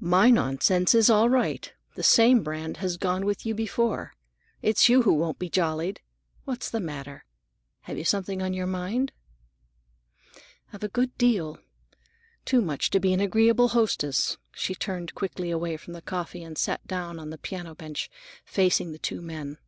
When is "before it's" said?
3.54-4.88